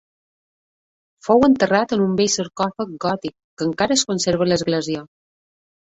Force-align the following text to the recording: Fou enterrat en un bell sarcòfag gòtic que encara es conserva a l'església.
Fou 1.27 1.43
enterrat 1.49 1.93
en 1.97 2.01
un 2.07 2.17
bell 2.21 2.33
sarcòfag 2.37 2.95
gòtic 3.07 3.35
que 3.61 3.69
encara 3.71 3.99
es 4.01 4.07
conserva 4.13 4.49
a 4.49 4.53
l'església. 4.53 5.05